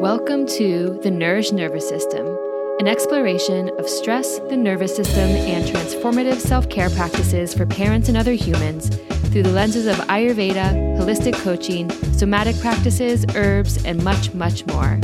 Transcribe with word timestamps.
Welcome 0.00 0.46
to 0.58 1.00
The 1.02 1.10
Nourished 1.10 1.52
Nervous 1.52 1.88
System, 1.88 2.24
an 2.78 2.86
exploration 2.86 3.72
of 3.80 3.88
stress, 3.88 4.38
the 4.38 4.56
nervous 4.56 4.94
system, 4.94 5.28
and 5.28 5.64
transformative 5.64 6.36
self 6.36 6.68
care 6.68 6.88
practices 6.90 7.52
for 7.52 7.66
parents 7.66 8.06
and 8.08 8.16
other 8.16 8.30
humans 8.30 8.90
through 9.32 9.42
the 9.42 9.50
lenses 9.50 9.88
of 9.88 9.96
Ayurveda, 10.06 10.96
holistic 10.96 11.34
coaching, 11.42 11.90
somatic 12.12 12.56
practices, 12.60 13.26
herbs, 13.34 13.84
and 13.84 14.04
much, 14.04 14.32
much 14.34 14.64
more. 14.66 15.00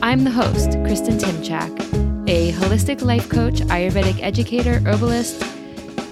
I'm 0.00 0.22
the 0.22 0.30
host, 0.30 0.78
Kristen 0.84 1.18
Timchak, 1.18 2.28
a 2.28 2.52
holistic 2.52 3.02
life 3.02 3.28
coach, 3.28 3.54
Ayurvedic 3.62 4.22
educator, 4.22 4.78
herbalist, 4.86 5.42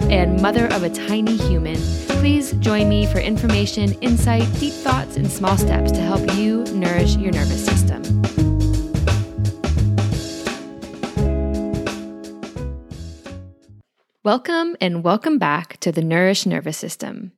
and 0.09 0.41
mother 0.41 0.65
of 0.73 0.81
a 0.81 0.89
tiny 0.89 1.37
human. 1.37 1.77
Please 2.07 2.53
join 2.53 2.89
me 2.89 3.05
for 3.05 3.19
information, 3.19 3.93
insight, 4.01 4.47
deep 4.59 4.73
thoughts, 4.73 5.17
and 5.17 5.31
small 5.31 5.55
steps 5.55 5.91
to 5.91 6.01
help 6.01 6.33
you 6.35 6.63
nourish 6.73 7.15
your 7.15 7.31
nervous 7.31 7.63
system. 7.63 8.01
Welcome 14.23 14.75
and 14.81 15.03
welcome 15.03 15.37
back 15.37 15.77
to 15.81 15.91
the 15.91 16.01
Nourish 16.01 16.45
Nervous 16.45 16.77
System. 16.77 17.31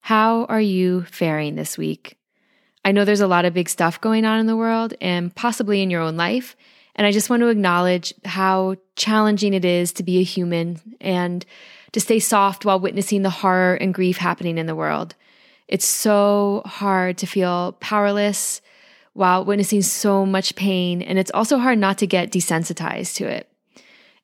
How 0.00 0.44
are 0.44 0.60
you 0.60 1.02
faring 1.02 1.56
this 1.56 1.76
week? 1.76 2.16
I 2.84 2.92
know 2.92 3.04
there's 3.04 3.20
a 3.20 3.26
lot 3.26 3.44
of 3.44 3.54
big 3.54 3.68
stuff 3.68 4.00
going 4.00 4.24
on 4.24 4.38
in 4.38 4.46
the 4.46 4.56
world 4.56 4.94
and 5.00 5.34
possibly 5.34 5.82
in 5.82 5.90
your 5.90 6.02
own 6.02 6.16
life. 6.16 6.54
And 6.94 7.04
I 7.06 7.10
just 7.10 7.28
want 7.28 7.40
to 7.40 7.48
acknowledge 7.48 8.14
how 8.24 8.76
challenging 8.94 9.54
it 9.54 9.64
is 9.64 9.92
to 9.94 10.02
be 10.02 10.18
a 10.18 10.22
human 10.22 10.80
and 11.00 11.44
to 11.96 12.00
stay 12.00 12.18
soft 12.18 12.66
while 12.66 12.78
witnessing 12.78 13.22
the 13.22 13.30
horror 13.30 13.74
and 13.74 13.94
grief 13.94 14.18
happening 14.18 14.58
in 14.58 14.66
the 14.66 14.74
world. 14.74 15.14
It's 15.66 15.86
so 15.86 16.60
hard 16.66 17.16
to 17.16 17.26
feel 17.26 17.72
powerless 17.80 18.60
while 19.14 19.46
witnessing 19.46 19.80
so 19.80 20.26
much 20.26 20.54
pain, 20.56 21.00
and 21.00 21.18
it's 21.18 21.30
also 21.30 21.56
hard 21.56 21.78
not 21.78 21.96
to 21.96 22.06
get 22.06 22.30
desensitized 22.30 23.14
to 23.14 23.26
it. 23.26 23.50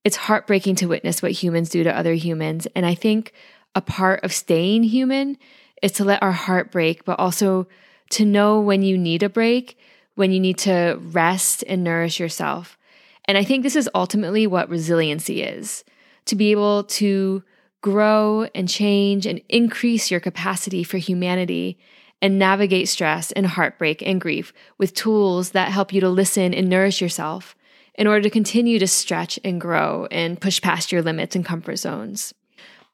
It's 0.05 0.17
heartbreaking 0.17 0.75
to 0.77 0.87
witness 0.87 1.23
what 1.23 1.33
humans 1.33 1.71
do 1.71 1.83
to 1.83 1.97
other 1.97 2.13
humans, 2.13 2.69
and 2.77 2.85
I 2.85 2.95
think 2.95 3.33
a 3.75 3.81
part 3.81 4.23
of 4.23 4.35
staying 4.35 4.83
human 4.83 5.39
is 5.83 5.93
to 5.93 6.05
let 6.05 6.23
our 6.23 6.33
heart 6.33 6.71
break, 6.71 7.07
but 7.07 7.19
also 7.19 7.67
to 8.11 8.27
know 8.27 8.61
when 8.61 8.83
you 8.83 8.99
need 8.99 9.23
a 9.23 9.31
break, 9.31 9.79
when 10.15 10.31
you 10.31 10.41
need 10.41 10.59
to 10.59 10.99
rest 11.01 11.65
and 11.67 11.83
nourish 11.83 12.21
yourself. 12.21 12.77
And 13.25 13.39
I 13.39 13.45
think 13.45 13.63
this 13.63 13.77
is 13.77 13.89
ultimately 13.95 14.47
what 14.47 14.69
resiliency 14.69 15.43
is 15.43 15.85
to 16.27 16.37
be 16.37 16.51
able 16.51 16.85
to 16.85 17.43
grow 17.83 18.47
and 18.55 18.69
change 18.69 19.27
and 19.27 19.43
increase 19.49 20.11
your 20.11 20.21
capacity 20.21 20.85
for 20.85 20.99
humanity 20.99 21.79
and 22.23 22.39
navigate 22.39 22.89
stress 22.89 23.33
and 23.33 23.47
heartbreak 23.47 24.01
and 24.01 24.21
grief 24.21 24.53
with 24.79 24.95
tools 24.95 25.51
that 25.51 25.73
help 25.73 25.93
you 25.93 26.01
to 26.01 26.09
listen 26.09 26.55
and 26.55 26.69
nourish 26.69 27.01
yourself 27.01 27.57
in 27.97 28.07
order 28.07 28.23
to 28.23 28.31
continue 28.31 28.79
to 28.79 28.87
stretch 28.87 29.39
and 29.45 29.61
grow 29.61 30.07
and 30.11 30.41
push 30.41 30.63
past 30.63 30.93
your 30.93 31.03
limits 31.03 31.37
and 31.37 31.45
comfort 31.45 31.77
zones. 31.77 32.33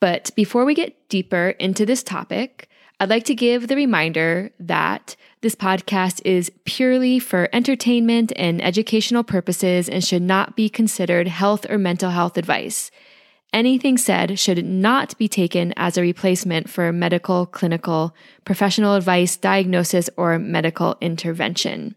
But 0.01 0.31
before 0.35 0.65
we 0.65 0.75
get 0.75 1.09
deeper 1.09 1.51
into 1.51 1.85
this 1.85 2.03
topic, 2.03 2.69
I'd 3.01 3.11
like 3.11 3.25
to 3.25 3.35
give 3.35 3.69
the 3.69 3.77
reminder 3.77 4.51
that 4.59 5.15
this 5.41 5.55
podcast 5.55 6.21
is 6.25 6.51
purely 6.65 7.21
for 7.21 7.49
entertainment 7.53 8.33
and 8.35 8.63
educational 8.63 9.23
purposes 9.23 9.89
and 9.89 10.03
should 10.03 10.23
not 10.23 10.57
be 10.57 10.69
considered 10.69 11.29
health 11.29 11.65
or 11.69 11.79
mental 11.79 12.11
health 12.11 12.37
advice. 12.37 12.91
Anything 13.53 13.97
said 13.97 14.39
should 14.39 14.65
not 14.65 15.17
be 15.17 15.27
taken 15.27 15.73
as 15.77 15.97
a 15.97 16.03
replacement 16.03 16.69
for 16.69 16.93
medical, 16.93 17.47
clinical, 17.47 18.15
professional 18.45 18.95
advice, 18.95 19.37
diagnosis, 19.37 20.11
or 20.17 20.39
medical 20.39 20.97
intervention. 21.01 21.95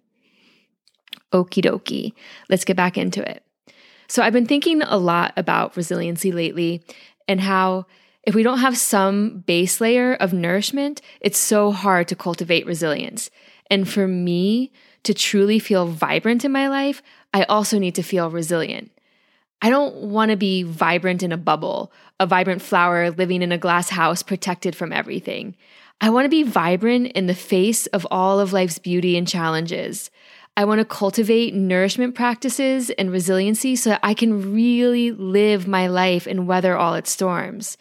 Okie 1.33 1.63
dokie. 1.63 2.13
Let's 2.49 2.65
get 2.65 2.77
back 2.77 2.97
into 2.97 3.27
it. 3.29 3.43
So, 4.07 4.23
I've 4.23 4.33
been 4.33 4.45
thinking 4.45 4.81
a 4.81 4.97
lot 4.97 5.33
about 5.37 5.75
resiliency 5.75 6.31
lately 6.31 6.83
and 7.27 7.41
how 7.41 7.85
if 8.23 8.35
we 8.35 8.43
don't 8.43 8.59
have 8.59 8.77
some 8.77 9.39
base 9.39 9.81
layer 9.81 10.13
of 10.13 10.31
nourishment, 10.31 11.01
it's 11.21 11.39
so 11.39 11.71
hard 11.71 12.07
to 12.09 12.15
cultivate 12.15 12.65
resilience. 12.65 13.29
And 13.69 13.89
for 13.89 14.07
me 14.07 14.71
to 15.03 15.13
truly 15.13 15.59
feel 15.59 15.87
vibrant 15.87 16.45
in 16.45 16.51
my 16.51 16.67
life, 16.67 17.01
I 17.33 17.43
also 17.43 17.79
need 17.79 17.95
to 17.95 18.03
feel 18.03 18.29
resilient. 18.29 18.91
I 19.61 19.69
don't 19.69 19.95
want 19.95 20.31
to 20.31 20.37
be 20.37 20.63
vibrant 20.63 21.21
in 21.21 21.31
a 21.31 21.37
bubble, 21.37 21.91
a 22.19 22.25
vibrant 22.25 22.61
flower 22.61 23.11
living 23.11 23.41
in 23.41 23.51
a 23.51 23.57
glass 23.57 23.89
house 23.89 24.23
protected 24.23 24.75
from 24.75 24.91
everything. 24.91 25.55
I 25.99 26.09
want 26.09 26.25
to 26.25 26.29
be 26.29 26.43
vibrant 26.43 27.07
in 27.07 27.27
the 27.27 27.35
face 27.35 27.85
of 27.87 28.07
all 28.09 28.39
of 28.39 28.53
life's 28.53 28.79
beauty 28.79 29.17
and 29.17 29.27
challenges. 29.27 30.09
I 30.57 30.65
want 30.65 30.79
to 30.79 30.85
cultivate 30.85 31.53
nourishment 31.53 32.15
practices 32.15 32.89
and 32.89 33.11
resiliency 33.11 33.75
so 33.75 33.91
that 33.91 33.99
I 34.03 34.13
can 34.15 34.53
really 34.53 35.11
live 35.11 35.67
my 35.67 35.87
life 35.87 36.25
and 36.25 36.47
weather 36.47 36.75
all 36.75 36.95
its 36.95 37.11
storms. 37.11 37.77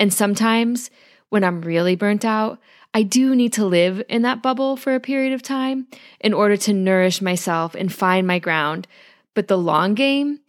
And 0.00 0.12
sometimes 0.12 0.90
when 1.28 1.44
I'm 1.44 1.60
really 1.60 1.94
burnt 1.94 2.24
out, 2.24 2.58
I 2.94 3.02
do 3.02 3.34
need 3.34 3.52
to 3.52 3.66
live 3.66 4.02
in 4.08 4.22
that 4.22 4.42
bubble 4.42 4.76
for 4.76 4.94
a 4.94 5.00
period 5.00 5.34
of 5.34 5.42
time 5.42 5.86
in 6.20 6.32
order 6.32 6.56
to 6.56 6.72
nourish 6.72 7.20
myself 7.20 7.74
and 7.74 7.92
find 7.92 8.26
my 8.26 8.38
ground. 8.38 8.88
But 9.34 9.48
the 9.48 9.58
long 9.58 9.94
game, 9.94 10.40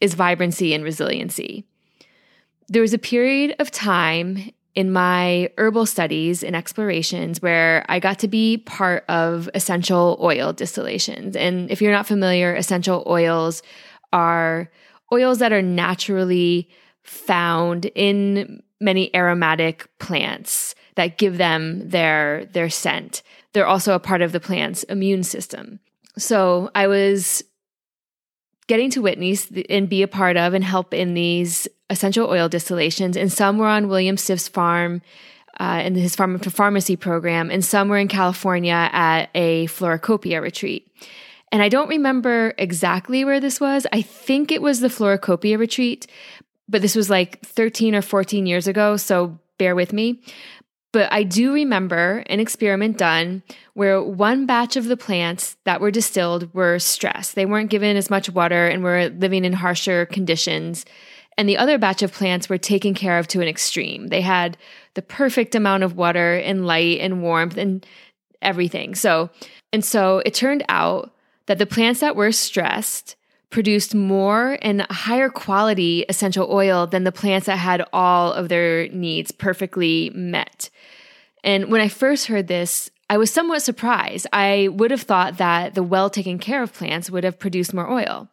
is 0.00 0.14
vibrancy 0.14 0.74
and 0.74 0.84
resiliency. 0.84 1.64
There 2.68 2.82
was 2.82 2.94
a 2.94 2.98
period 2.98 3.56
of 3.58 3.70
time 3.70 4.52
in 4.74 4.92
my 4.92 5.50
herbal 5.58 5.86
studies 5.86 6.42
and 6.44 6.54
explorations 6.54 7.42
where 7.42 7.84
I 7.88 7.98
got 7.98 8.18
to 8.20 8.28
be 8.28 8.58
part 8.58 9.04
of 9.08 9.50
essential 9.54 10.16
oil 10.20 10.52
distillations. 10.52 11.34
And 11.36 11.70
if 11.70 11.82
you're 11.82 11.92
not 11.92 12.06
familiar, 12.06 12.54
essential 12.54 13.02
oils 13.06 13.62
are 14.12 14.70
oils 15.12 15.38
that 15.40 15.52
are 15.52 15.62
naturally 15.62 16.68
found 17.02 17.86
in 17.94 18.62
many 18.80 19.14
aromatic 19.14 19.88
plants 19.98 20.74
that 20.94 21.18
give 21.18 21.36
them 21.36 21.88
their 21.88 22.46
their 22.46 22.70
scent. 22.70 23.22
They're 23.52 23.66
also 23.66 23.94
a 23.94 24.00
part 24.00 24.22
of 24.22 24.32
the 24.32 24.40
plant's 24.40 24.84
immune 24.84 25.24
system. 25.24 25.80
So 26.16 26.70
I 26.74 26.86
was 26.86 27.42
getting 28.70 28.88
to 28.88 29.02
witness 29.02 29.50
and 29.68 29.88
be 29.88 30.00
a 30.00 30.06
part 30.06 30.36
of 30.36 30.54
and 30.54 30.62
help 30.62 30.94
in 30.94 31.14
these 31.14 31.66
essential 31.90 32.30
oil 32.30 32.48
distillations. 32.48 33.16
And 33.16 33.32
some 33.32 33.58
were 33.58 33.66
on 33.66 33.88
William 33.88 34.16
Stiff's 34.16 34.46
farm 34.46 35.02
uh, 35.58 35.82
in 35.84 35.96
his 35.96 36.14
farm 36.14 36.38
pharmacy 36.38 36.94
program, 36.94 37.50
and 37.50 37.64
some 37.64 37.88
were 37.88 37.98
in 37.98 38.06
California 38.06 38.88
at 38.92 39.28
a 39.34 39.66
Floracopeia 39.66 40.40
retreat. 40.40 40.88
And 41.50 41.64
I 41.64 41.68
don't 41.68 41.88
remember 41.88 42.54
exactly 42.58 43.24
where 43.24 43.40
this 43.40 43.60
was. 43.60 43.88
I 43.92 44.02
think 44.02 44.52
it 44.52 44.62
was 44.62 44.78
the 44.78 44.86
Floracopeia 44.86 45.58
retreat, 45.58 46.06
but 46.68 46.80
this 46.80 46.94
was 46.94 47.10
like 47.10 47.44
13 47.44 47.96
or 47.96 48.02
14 48.02 48.46
years 48.46 48.68
ago. 48.68 48.96
So 48.96 49.36
bear 49.58 49.74
with 49.74 49.92
me. 49.92 50.22
But 50.92 51.12
I 51.12 51.22
do 51.22 51.52
remember 51.52 52.24
an 52.26 52.40
experiment 52.40 52.98
done 52.98 53.42
where 53.74 54.02
one 54.02 54.46
batch 54.46 54.76
of 54.76 54.86
the 54.86 54.96
plants 54.96 55.56
that 55.64 55.80
were 55.80 55.92
distilled 55.92 56.52
were 56.52 56.78
stressed. 56.80 57.36
They 57.36 57.46
weren't 57.46 57.70
given 57.70 57.96
as 57.96 58.10
much 58.10 58.28
water 58.28 58.66
and 58.66 58.82
were 58.82 59.08
living 59.08 59.44
in 59.44 59.52
harsher 59.52 60.06
conditions. 60.06 60.84
And 61.38 61.48
the 61.48 61.58
other 61.58 61.78
batch 61.78 62.02
of 62.02 62.12
plants 62.12 62.48
were 62.48 62.58
taken 62.58 62.94
care 62.94 63.18
of 63.18 63.28
to 63.28 63.40
an 63.40 63.46
extreme. 63.46 64.08
They 64.08 64.20
had 64.20 64.56
the 64.94 65.02
perfect 65.02 65.54
amount 65.54 65.84
of 65.84 65.96
water 65.96 66.34
and 66.34 66.66
light 66.66 67.00
and 67.00 67.22
warmth 67.22 67.56
and 67.56 67.86
everything. 68.42 68.96
So, 68.96 69.30
and 69.72 69.84
so 69.84 70.22
it 70.26 70.34
turned 70.34 70.64
out 70.68 71.14
that 71.46 71.58
the 71.58 71.66
plants 71.66 72.00
that 72.00 72.16
were 72.16 72.32
stressed 72.32 73.16
produced 73.50 73.94
more 73.94 74.58
and 74.62 74.82
higher 74.90 75.28
quality 75.28 76.04
essential 76.08 76.48
oil 76.50 76.86
than 76.86 77.04
the 77.04 77.12
plants 77.12 77.46
that 77.46 77.56
had 77.56 77.84
all 77.92 78.32
of 78.32 78.48
their 78.48 78.88
needs 78.88 79.32
perfectly 79.32 80.10
met. 80.14 80.70
And 81.42 81.70
when 81.70 81.80
I 81.80 81.88
first 81.88 82.26
heard 82.26 82.46
this, 82.46 82.90
I 83.08 83.18
was 83.18 83.30
somewhat 83.30 83.62
surprised. 83.62 84.26
I 84.32 84.68
would 84.68 84.90
have 84.90 85.02
thought 85.02 85.38
that 85.38 85.74
the 85.74 85.82
well 85.82 86.10
taken 86.10 86.38
care 86.38 86.62
of 86.62 86.72
plants 86.72 87.10
would 87.10 87.24
have 87.24 87.38
produced 87.38 87.74
more 87.74 87.90
oil. 87.90 88.28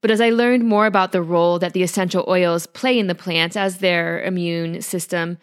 But 0.00 0.10
as 0.10 0.20
I 0.20 0.30
learned 0.30 0.64
more 0.64 0.86
about 0.86 1.12
the 1.12 1.22
role 1.22 1.58
that 1.58 1.72
the 1.72 1.82
essential 1.82 2.24
oils 2.26 2.66
play 2.66 2.98
in 2.98 3.06
the 3.06 3.14
plants 3.14 3.56
as 3.56 3.78
their 3.78 4.22
immune 4.22 4.82
system, 4.82 5.38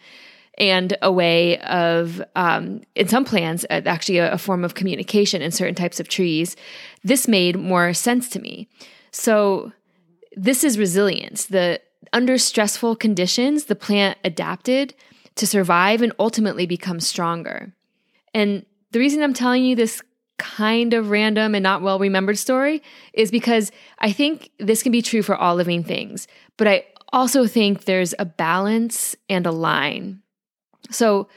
and 0.58 0.96
a 1.02 1.10
way 1.10 1.58
of, 1.60 2.20
um, 2.34 2.82
in 2.96 3.06
some 3.06 3.24
plants, 3.24 3.64
uh, 3.70 3.80
actually 3.86 4.18
a, 4.18 4.32
a 4.32 4.38
form 4.38 4.64
of 4.64 4.74
communication 4.74 5.40
in 5.40 5.52
certain 5.52 5.76
types 5.76 6.00
of 6.00 6.08
trees, 6.08 6.56
this 7.04 7.28
made 7.28 7.56
more 7.56 7.94
sense 7.94 8.28
to 8.30 8.40
me. 8.40 8.68
So, 9.12 9.72
this 10.36 10.64
is 10.64 10.78
resilience. 10.78 11.46
The 11.46 11.80
under 12.12 12.38
stressful 12.38 12.96
conditions, 12.96 13.64
the 13.64 13.74
plant 13.74 14.18
adapted 14.24 14.94
to 15.38 15.46
survive 15.46 16.02
and 16.02 16.12
ultimately 16.18 16.66
become 16.66 17.00
stronger. 17.00 17.72
And 18.34 18.64
the 18.92 18.98
reason 18.98 19.22
I'm 19.22 19.34
telling 19.34 19.64
you 19.64 19.74
this 19.74 20.02
kind 20.38 20.94
of 20.94 21.10
random 21.10 21.54
and 21.54 21.62
not 21.62 21.82
well 21.82 21.98
remembered 21.98 22.38
story 22.38 22.82
is 23.12 23.30
because 23.30 23.72
I 23.98 24.12
think 24.12 24.50
this 24.58 24.82
can 24.82 24.92
be 24.92 25.02
true 25.02 25.22
for 25.22 25.34
all 25.36 25.56
living 25.56 25.82
things, 25.82 26.28
but 26.56 26.68
I 26.68 26.84
also 27.12 27.46
think 27.46 27.84
there's 27.84 28.14
a 28.18 28.24
balance 28.24 29.16
and 29.28 29.46
a 29.46 29.50
line. 29.50 30.22
So, 30.90 31.28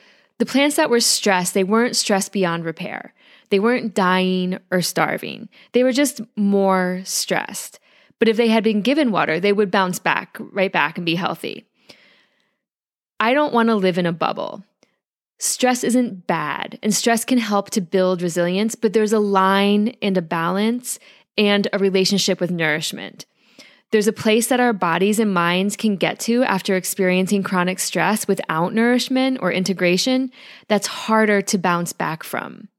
The 0.41 0.45
plants 0.47 0.75
that 0.77 0.89
were 0.89 0.99
stressed, 0.99 1.53
they 1.53 1.63
weren't 1.63 1.95
stressed 1.95 2.31
beyond 2.31 2.65
repair. 2.65 3.13
They 3.51 3.59
weren't 3.59 3.93
dying 3.93 4.57
or 4.71 4.81
starving. 4.81 5.49
They 5.73 5.83
were 5.83 5.91
just 5.91 6.19
more 6.35 7.01
stressed. 7.03 7.79
But 8.17 8.27
if 8.27 8.37
they 8.37 8.47
had 8.47 8.63
been 8.63 8.81
given 8.81 9.11
water, 9.11 9.39
they 9.39 9.53
would 9.53 9.69
bounce 9.69 9.99
back, 9.99 10.37
right 10.39 10.71
back, 10.71 10.97
and 10.97 11.05
be 11.05 11.13
healthy. 11.13 11.67
I 13.21 13.35
don't 13.35 13.53
want 13.53 13.69
to 13.69 13.75
live 13.75 13.99
in 13.99 14.07
a 14.07 14.11
bubble. 14.11 14.63
Stress 15.37 15.83
isn't 15.83 16.25
bad, 16.25 16.79
and 16.81 16.93
stress 16.93 17.23
can 17.23 17.37
help 17.37 17.69
to 17.69 17.79
build 17.79 18.23
resilience, 18.23 18.73
but 18.73 18.93
there's 18.93 19.13
a 19.13 19.19
line 19.19 19.95
and 20.01 20.17
a 20.17 20.23
balance 20.23 20.97
and 21.37 21.67
a 21.71 21.77
relationship 21.77 22.41
with 22.41 22.49
nourishment. 22.49 23.27
There's 23.91 24.07
a 24.07 24.13
place 24.13 24.47
that 24.47 24.59
our 24.59 24.73
bodies 24.73 25.19
and 25.19 25.31
minds 25.31 25.75
can 25.75 25.97
get 25.97 26.19
to 26.21 26.41
after 26.43 26.75
experiencing 26.75 27.43
chronic 27.43 27.77
stress 27.77 28.27
without 28.27 28.73
nourishment 28.73 29.37
or 29.39 29.51
integration 29.51 30.31
that's 30.67 30.87
harder 30.87 31.43
to 31.43 31.59
bounce 31.59 31.93
back 31.93 32.23
from. 32.23 32.69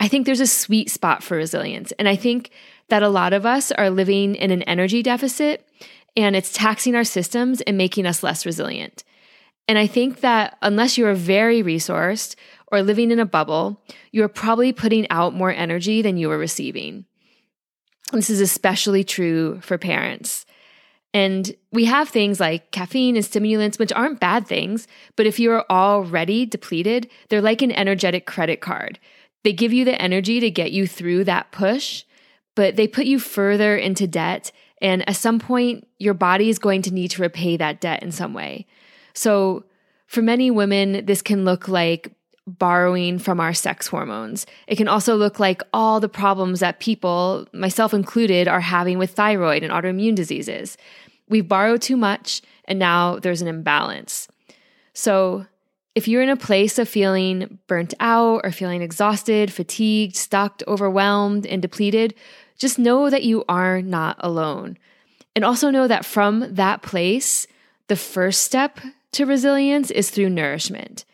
I 0.00 0.08
think 0.08 0.26
there's 0.26 0.40
a 0.40 0.46
sweet 0.46 0.90
spot 0.90 1.22
for 1.22 1.36
resilience. 1.36 1.92
And 2.00 2.08
I 2.08 2.16
think 2.16 2.50
that 2.88 3.04
a 3.04 3.08
lot 3.08 3.32
of 3.32 3.46
us 3.46 3.70
are 3.72 3.90
living 3.90 4.34
in 4.34 4.50
an 4.50 4.62
energy 4.62 5.04
deficit 5.04 5.68
and 6.16 6.34
it's 6.34 6.52
taxing 6.52 6.96
our 6.96 7.04
systems 7.04 7.60
and 7.60 7.78
making 7.78 8.06
us 8.06 8.24
less 8.24 8.44
resilient. 8.44 9.04
And 9.68 9.78
I 9.78 9.86
think 9.86 10.20
that 10.20 10.56
unless 10.62 10.96
you 10.96 11.06
are 11.06 11.14
very 11.14 11.62
resourced 11.62 12.34
or 12.72 12.82
living 12.82 13.10
in 13.10 13.20
a 13.20 13.26
bubble, 13.26 13.82
you 14.10 14.24
are 14.24 14.28
probably 14.28 14.72
putting 14.72 15.08
out 15.10 15.34
more 15.34 15.52
energy 15.52 16.02
than 16.02 16.16
you 16.16 16.30
are 16.30 16.38
receiving. 16.38 17.04
This 18.12 18.30
is 18.30 18.40
especially 18.40 19.04
true 19.04 19.60
for 19.60 19.76
parents. 19.76 20.46
And 21.14 21.54
we 21.72 21.84
have 21.86 22.08
things 22.08 22.40
like 22.40 22.70
caffeine 22.70 23.16
and 23.16 23.24
stimulants, 23.24 23.78
which 23.78 23.92
aren't 23.92 24.20
bad 24.20 24.46
things, 24.46 24.86
but 25.16 25.26
if 25.26 25.38
you 25.38 25.50
are 25.52 25.64
already 25.70 26.46
depleted, 26.46 27.10
they're 27.28 27.42
like 27.42 27.62
an 27.62 27.72
energetic 27.72 28.26
credit 28.26 28.60
card. 28.60 28.98
They 29.44 29.52
give 29.52 29.72
you 29.72 29.84
the 29.84 30.00
energy 30.00 30.40
to 30.40 30.50
get 30.50 30.72
you 30.72 30.86
through 30.86 31.24
that 31.24 31.52
push, 31.52 32.04
but 32.54 32.76
they 32.76 32.88
put 32.88 33.06
you 33.06 33.18
further 33.18 33.76
into 33.76 34.06
debt. 34.06 34.52
And 34.82 35.08
at 35.08 35.16
some 35.16 35.38
point, 35.38 35.86
your 35.98 36.14
body 36.14 36.50
is 36.50 36.58
going 36.58 36.82
to 36.82 36.94
need 36.94 37.12
to 37.12 37.22
repay 37.22 37.56
that 37.56 37.80
debt 37.80 38.02
in 38.02 38.12
some 38.12 38.34
way. 38.34 38.66
So, 39.18 39.64
for 40.06 40.22
many 40.22 40.48
women, 40.48 41.04
this 41.04 41.22
can 41.22 41.44
look 41.44 41.66
like 41.66 42.12
borrowing 42.46 43.18
from 43.18 43.40
our 43.40 43.52
sex 43.52 43.88
hormones. 43.88 44.46
It 44.68 44.76
can 44.76 44.86
also 44.86 45.16
look 45.16 45.40
like 45.40 45.60
all 45.72 45.98
the 45.98 46.08
problems 46.08 46.60
that 46.60 46.78
people, 46.78 47.48
myself 47.52 47.92
included, 47.92 48.46
are 48.46 48.60
having 48.60 48.96
with 48.96 49.10
thyroid 49.10 49.64
and 49.64 49.72
autoimmune 49.72 50.14
diseases. 50.14 50.78
We've 51.28 51.48
borrowed 51.48 51.82
too 51.82 51.96
much, 51.96 52.42
and 52.66 52.78
now 52.78 53.18
there's 53.18 53.42
an 53.42 53.48
imbalance. 53.48 54.28
So, 54.94 55.46
if 55.96 56.06
you're 56.06 56.22
in 56.22 56.28
a 56.28 56.36
place 56.36 56.78
of 56.78 56.88
feeling 56.88 57.58
burnt 57.66 57.94
out 57.98 58.42
or 58.44 58.52
feeling 58.52 58.82
exhausted, 58.82 59.52
fatigued, 59.52 60.14
stuck, 60.14 60.62
overwhelmed, 60.68 61.44
and 61.44 61.60
depleted, 61.60 62.14
just 62.56 62.78
know 62.78 63.10
that 63.10 63.24
you 63.24 63.44
are 63.48 63.82
not 63.82 64.14
alone. 64.20 64.78
And 65.34 65.44
also 65.44 65.70
know 65.70 65.88
that 65.88 66.04
from 66.04 66.54
that 66.54 66.82
place, 66.82 67.48
the 67.88 67.96
first 67.96 68.44
step 68.44 68.78
to 69.12 69.26
resilience 69.26 69.90
is 69.90 70.10
through 70.10 70.30
nourishment. 70.30 71.04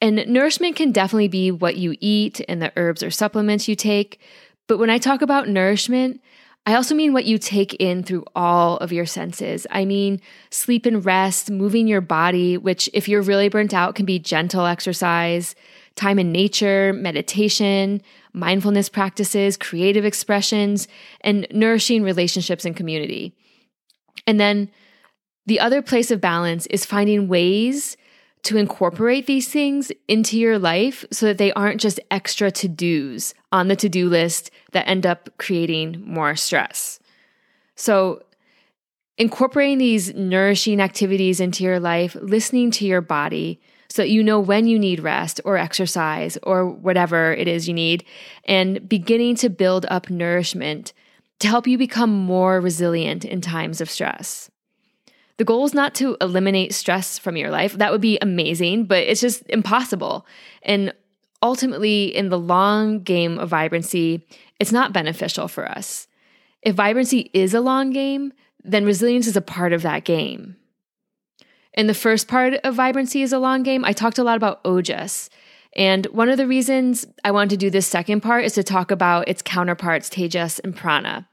And 0.00 0.24
nourishment 0.28 0.76
can 0.76 0.92
definitely 0.92 1.28
be 1.28 1.50
what 1.50 1.76
you 1.76 1.96
eat 2.00 2.40
and 2.48 2.62
the 2.62 2.72
herbs 2.76 3.02
or 3.02 3.10
supplements 3.10 3.66
you 3.66 3.74
take. 3.74 4.20
But 4.68 4.78
when 4.78 4.90
I 4.90 4.98
talk 4.98 5.22
about 5.22 5.48
nourishment, 5.48 6.20
I 6.66 6.74
also 6.74 6.94
mean 6.94 7.14
what 7.14 7.24
you 7.24 7.38
take 7.38 7.74
in 7.74 8.02
through 8.02 8.24
all 8.36 8.76
of 8.76 8.92
your 8.92 9.06
senses. 9.06 9.66
I 9.70 9.86
mean, 9.86 10.20
sleep 10.50 10.84
and 10.84 11.04
rest, 11.04 11.50
moving 11.50 11.88
your 11.88 12.02
body, 12.02 12.58
which, 12.58 12.90
if 12.92 13.08
you're 13.08 13.22
really 13.22 13.48
burnt 13.48 13.72
out, 13.72 13.94
can 13.94 14.04
be 14.04 14.18
gentle 14.18 14.66
exercise, 14.66 15.54
time 15.96 16.18
in 16.18 16.30
nature, 16.30 16.92
meditation, 16.92 18.02
mindfulness 18.34 18.90
practices, 18.90 19.56
creative 19.56 20.04
expressions, 20.04 20.86
and 21.22 21.46
nourishing 21.50 22.02
relationships 22.02 22.66
and 22.66 22.76
community. 22.76 23.34
And 24.26 24.38
then 24.38 24.70
the 25.48 25.60
other 25.60 25.80
place 25.80 26.10
of 26.10 26.20
balance 26.20 26.66
is 26.66 26.84
finding 26.84 27.26
ways 27.26 27.96
to 28.42 28.58
incorporate 28.58 29.24
these 29.24 29.48
things 29.48 29.90
into 30.06 30.38
your 30.38 30.58
life 30.58 31.06
so 31.10 31.24
that 31.24 31.38
they 31.38 31.52
aren't 31.54 31.80
just 31.80 31.98
extra 32.10 32.50
to 32.50 32.68
dos 32.68 33.32
on 33.50 33.68
the 33.68 33.76
to 33.76 33.88
do 33.88 34.10
list 34.10 34.50
that 34.72 34.86
end 34.86 35.06
up 35.06 35.30
creating 35.38 36.02
more 36.04 36.36
stress. 36.36 37.00
So, 37.76 38.22
incorporating 39.16 39.78
these 39.78 40.14
nourishing 40.14 40.82
activities 40.82 41.40
into 41.40 41.64
your 41.64 41.80
life, 41.80 42.14
listening 42.20 42.70
to 42.72 42.86
your 42.86 43.00
body 43.00 43.58
so 43.88 44.02
that 44.02 44.10
you 44.10 44.22
know 44.22 44.38
when 44.38 44.66
you 44.66 44.78
need 44.78 45.00
rest 45.00 45.40
or 45.46 45.56
exercise 45.56 46.36
or 46.42 46.68
whatever 46.68 47.32
it 47.32 47.48
is 47.48 47.66
you 47.66 47.72
need, 47.72 48.04
and 48.44 48.86
beginning 48.86 49.34
to 49.36 49.48
build 49.48 49.86
up 49.88 50.10
nourishment 50.10 50.92
to 51.38 51.48
help 51.48 51.66
you 51.66 51.78
become 51.78 52.10
more 52.10 52.60
resilient 52.60 53.24
in 53.24 53.40
times 53.40 53.80
of 53.80 53.88
stress. 53.88 54.50
The 55.38 55.44
goal 55.44 55.64
is 55.64 55.72
not 55.72 55.94
to 55.96 56.16
eliminate 56.20 56.74
stress 56.74 57.18
from 57.18 57.36
your 57.36 57.50
life. 57.50 57.74
That 57.74 57.92
would 57.92 58.00
be 58.00 58.18
amazing, 58.20 58.84
but 58.84 58.98
it's 58.98 59.20
just 59.20 59.48
impossible. 59.48 60.26
And 60.62 60.92
ultimately, 61.42 62.14
in 62.14 62.28
the 62.28 62.38
long 62.38 63.02
game 63.02 63.38
of 63.38 63.48
vibrancy, 63.48 64.26
it's 64.58 64.72
not 64.72 64.92
beneficial 64.92 65.46
for 65.48 65.68
us. 65.68 66.08
If 66.62 66.74
vibrancy 66.74 67.30
is 67.32 67.54
a 67.54 67.60
long 67.60 67.90
game, 67.90 68.32
then 68.64 68.84
resilience 68.84 69.28
is 69.28 69.36
a 69.36 69.40
part 69.40 69.72
of 69.72 69.82
that 69.82 70.04
game. 70.04 70.56
In 71.72 71.86
the 71.86 71.94
first 71.94 72.26
part 72.26 72.54
of 72.54 72.74
vibrancy 72.74 73.22
is 73.22 73.32
a 73.32 73.38
long 73.38 73.62
game, 73.62 73.84
I 73.84 73.92
talked 73.92 74.18
a 74.18 74.24
lot 74.24 74.36
about 74.36 74.62
ojas. 74.64 75.28
And 75.76 76.06
one 76.06 76.28
of 76.28 76.38
the 76.38 76.48
reasons 76.48 77.06
I 77.24 77.30
wanted 77.30 77.50
to 77.50 77.56
do 77.56 77.70
this 77.70 77.86
second 77.86 78.22
part 78.22 78.44
is 78.44 78.54
to 78.54 78.64
talk 78.64 78.90
about 78.90 79.28
its 79.28 79.42
counterparts, 79.42 80.10
tejas 80.10 80.58
and 80.64 80.74
prana. 80.74 81.28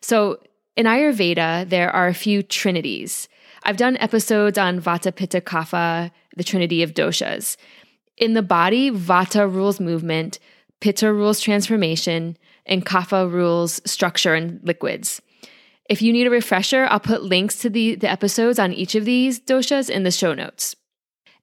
So 0.00 0.38
in 0.76 0.86
Ayurveda, 0.86 1.68
there 1.68 1.90
are 1.90 2.08
a 2.08 2.14
few 2.14 2.42
trinities. 2.42 3.28
I've 3.64 3.76
done 3.76 3.96
episodes 3.98 4.58
on 4.58 4.80
Vata, 4.80 5.14
Pitta, 5.14 5.40
Kapha, 5.40 6.10
the 6.36 6.44
trinity 6.44 6.82
of 6.82 6.94
doshas. 6.94 7.56
In 8.16 8.34
the 8.34 8.42
body, 8.42 8.90
Vata 8.90 9.52
rules 9.52 9.80
movement, 9.80 10.38
Pitta 10.80 11.12
rules 11.12 11.40
transformation, 11.40 12.36
and 12.66 12.84
Kapha 12.84 13.30
rules 13.30 13.80
structure 13.84 14.34
and 14.34 14.60
liquids. 14.62 15.20
If 15.88 16.00
you 16.02 16.12
need 16.12 16.26
a 16.26 16.30
refresher, 16.30 16.86
I'll 16.88 17.00
put 17.00 17.24
links 17.24 17.58
to 17.60 17.70
the, 17.70 17.96
the 17.96 18.10
episodes 18.10 18.58
on 18.58 18.72
each 18.72 18.94
of 18.94 19.04
these 19.04 19.40
doshas 19.40 19.90
in 19.90 20.04
the 20.04 20.10
show 20.10 20.34
notes. 20.34 20.76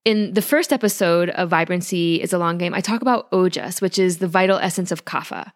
In 0.06 0.34
the 0.34 0.42
first 0.42 0.72
episode 0.72 1.30
of 1.32 1.50
Vibrancy 1.50 2.22
is 2.22 2.32
a 2.32 2.38
Long 2.38 2.58
Game, 2.58 2.74
I 2.74 2.80
talk 2.80 3.02
about 3.02 3.30
ojas, 3.32 3.82
which 3.82 4.00
is 4.00 4.20
the 4.20 4.28
vital 4.28 4.58
essence 4.58 4.90
of 4.90 5.04
kapha. 5.04 5.52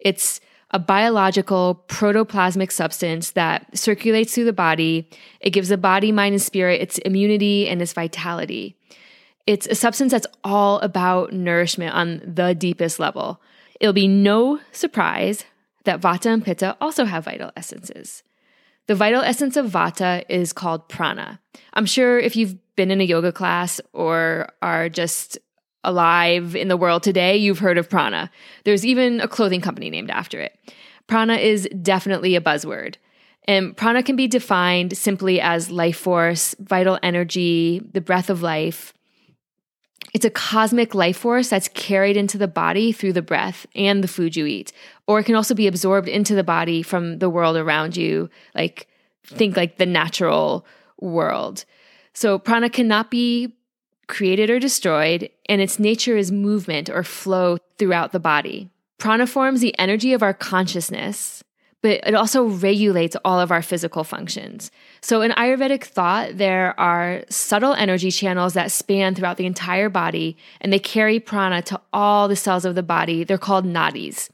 It's 0.00 0.40
a 0.72 0.78
biological 0.78 1.84
protoplasmic 1.88 2.72
substance 2.72 3.32
that 3.32 3.76
circulates 3.76 4.34
through 4.34 4.44
the 4.44 4.52
body. 4.52 5.08
It 5.40 5.50
gives 5.50 5.68
the 5.68 5.76
body, 5.76 6.12
mind, 6.12 6.34
and 6.34 6.42
spirit 6.42 6.80
its 6.80 6.98
immunity 6.98 7.68
and 7.68 7.82
its 7.82 7.92
vitality. 7.92 8.76
It's 9.46 9.66
a 9.66 9.74
substance 9.74 10.12
that's 10.12 10.26
all 10.44 10.78
about 10.80 11.32
nourishment 11.32 11.94
on 11.94 12.22
the 12.24 12.54
deepest 12.54 12.98
level. 12.98 13.40
It'll 13.80 13.92
be 13.92 14.08
no 14.08 14.60
surprise 14.70 15.44
that 15.84 16.00
Vata 16.00 16.32
and 16.32 16.44
Pitta 16.44 16.76
also 16.80 17.04
have 17.04 17.24
vital 17.24 17.50
essences. 17.56 18.22
The 18.86 18.94
vital 18.94 19.22
essence 19.22 19.56
of 19.56 19.66
Vata 19.66 20.24
is 20.28 20.52
called 20.52 20.88
prana. 20.88 21.40
I'm 21.74 21.86
sure 21.86 22.18
if 22.18 22.36
you've 22.36 22.56
been 22.76 22.90
in 22.90 23.00
a 23.00 23.04
yoga 23.04 23.32
class 23.32 23.80
or 23.92 24.48
are 24.62 24.88
just 24.88 25.38
alive 25.84 26.54
in 26.54 26.68
the 26.68 26.76
world 26.76 27.02
today, 27.02 27.36
you've 27.36 27.58
heard 27.58 27.78
of 27.78 27.88
prana. 27.88 28.30
There's 28.64 28.86
even 28.86 29.20
a 29.20 29.28
clothing 29.28 29.60
company 29.60 29.90
named 29.90 30.10
after 30.10 30.40
it. 30.40 30.56
Prana 31.06 31.34
is 31.34 31.68
definitely 31.82 32.36
a 32.36 32.40
buzzword. 32.40 32.96
And 33.48 33.76
prana 33.76 34.02
can 34.02 34.16
be 34.16 34.28
defined 34.28 34.96
simply 34.96 35.40
as 35.40 35.70
life 35.70 35.98
force, 35.98 36.54
vital 36.60 36.98
energy, 37.02 37.82
the 37.92 38.00
breath 38.00 38.30
of 38.30 38.42
life. 38.42 38.94
It's 40.14 40.24
a 40.24 40.30
cosmic 40.30 40.94
life 40.94 41.16
force 41.16 41.48
that's 41.48 41.68
carried 41.68 42.16
into 42.16 42.38
the 42.38 42.46
body 42.46 42.92
through 42.92 43.14
the 43.14 43.22
breath 43.22 43.66
and 43.74 44.04
the 44.04 44.08
food 44.08 44.36
you 44.36 44.46
eat. 44.46 44.72
Or 45.06 45.18
it 45.18 45.24
can 45.24 45.34
also 45.34 45.54
be 45.54 45.66
absorbed 45.66 46.08
into 46.08 46.34
the 46.34 46.44
body 46.44 46.82
from 46.82 47.18
the 47.18 47.30
world 47.30 47.56
around 47.56 47.96
you, 47.96 48.30
like 48.54 48.88
think 49.24 49.56
like 49.56 49.78
the 49.78 49.86
natural 49.86 50.66
world. 51.00 51.64
So 52.12 52.38
prana 52.38 52.68
cannot 52.68 53.10
be 53.10 53.56
created 54.12 54.50
or 54.50 54.60
destroyed, 54.60 55.30
and 55.48 55.60
its 55.60 55.78
nature 55.78 56.16
is 56.16 56.30
movement 56.30 56.90
or 56.90 57.02
flow 57.02 57.56
throughout 57.78 58.12
the 58.12 58.20
body. 58.20 58.68
Prana 58.98 59.26
forms 59.26 59.60
the 59.60 59.76
energy 59.78 60.12
of 60.12 60.22
our 60.22 60.34
consciousness, 60.34 61.42
but 61.80 62.06
it 62.06 62.14
also 62.14 62.44
regulates 62.44 63.16
all 63.24 63.40
of 63.40 63.50
our 63.50 63.62
physical 63.62 64.04
functions. 64.04 64.70
So, 65.00 65.22
in 65.22 65.32
Ayurvedic 65.32 65.84
thought, 65.84 66.36
there 66.36 66.78
are 66.78 67.24
subtle 67.30 67.72
energy 67.72 68.10
channels 68.10 68.52
that 68.52 68.70
span 68.70 69.14
throughout 69.14 69.38
the 69.38 69.46
entire 69.46 69.88
body, 69.88 70.36
and 70.60 70.72
they 70.72 70.78
carry 70.78 71.18
prana 71.18 71.62
to 71.62 71.80
all 71.92 72.28
the 72.28 72.36
cells 72.36 72.66
of 72.66 72.74
the 72.74 72.82
body. 72.82 73.24
They're 73.24 73.38
called 73.38 73.64
nadis. 73.64 74.28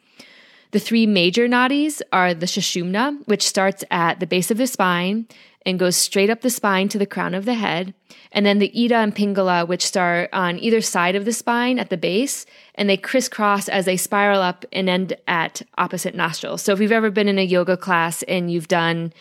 The 0.73 0.81
three 0.81 1.07
major 1.07 1.49
nadis 1.49 2.03
are 2.13 2.35
the 2.35 2.47
Sushumna, 2.47 3.27
which 3.27 3.47
starts 3.47 3.85
at 3.91 4.21
the 4.21 4.27
base 4.27 4.51
of 4.51 4.59
the 4.59 4.67
spine 4.67 5.27
and 5.69 5.79
goes 5.79 5.97
straight 5.97 6.31
up 6.31 6.41
the 6.41 6.49
spine 6.49 6.89
to 6.89 6.99
the 6.99 7.05
crown 7.05 7.35
of 7.35 7.45
the 7.45 7.53
head. 7.53 7.93
And 8.33 8.47
then 8.47 8.59
the 8.59 8.73
Ida 8.75 8.97
and 8.97 9.15
Pingala, 9.15 9.69
which 9.69 9.85
start 9.85 10.31
on 10.33 10.59
either 10.59 10.81
side 10.81 11.15
of 11.15 11.27
the 11.27 11.33
spine 11.33 11.79
at 11.79 11.91
the 11.91 11.99
base, 11.99 12.47
and 12.75 12.89
they 12.89 12.97
crisscross 12.97 13.69
as 13.69 13.85
they 13.85 13.99
spiral 13.99 14.41
up 14.41 14.65
and 14.73 14.89
end 14.89 15.15
at 15.27 15.61
opposite 15.77 16.15
nostrils. 16.15 16.63
So 16.63 16.73
if 16.73 16.81
you've 16.81 16.91
ever 16.91 17.11
been 17.11 17.29
in 17.29 17.39
a 17.39 17.45
yoga 17.45 17.77
class 17.77 18.23
and 18.23 18.51
you've 18.51 18.69
done 18.69 19.13